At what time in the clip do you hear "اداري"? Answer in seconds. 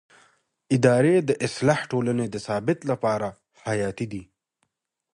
0.75-1.13